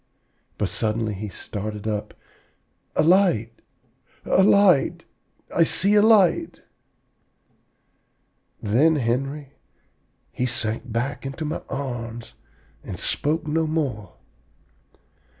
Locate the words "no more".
13.45-14.13